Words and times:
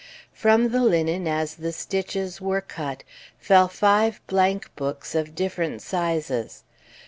From 0.33 0.69
the 0.69 0.81
linen, 0.81 1.27
as 1.27 1.53
the 1.53 1.71
stitches 1.71 2.41
were 2.41 2.59
cut, 2.59 3.03
fell 3.37 3.67
five 3.67 4.19
blank 4.25 4.75
books 4.75 5.13
of 5.13 5.35
different 5.35 5.83
sizes. 5.83 6.63